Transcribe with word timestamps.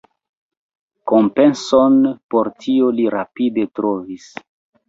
Kompenson 1.11 1.99
por 2.35 2.51
tio 2.65 2.89
li 3.01 3.09
rapide 3.19 3.71
trovis. 3.81 4.27